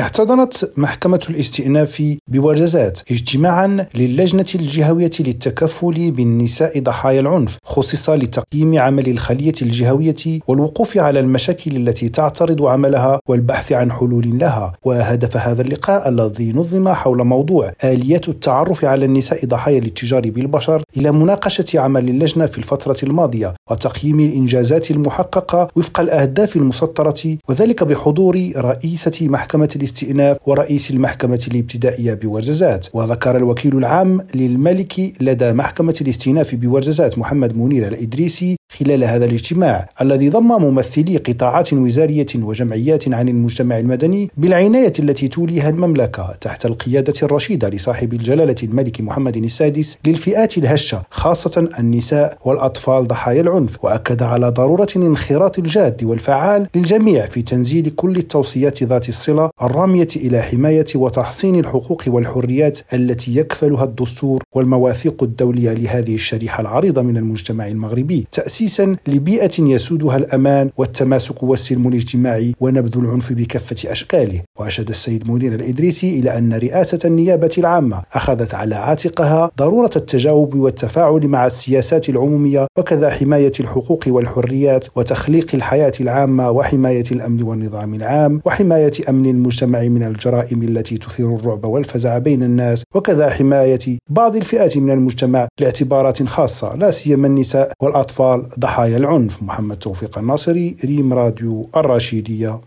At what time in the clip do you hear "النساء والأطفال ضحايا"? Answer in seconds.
51.78-53.40, 97.26-98.96